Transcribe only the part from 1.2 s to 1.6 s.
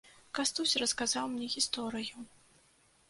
мне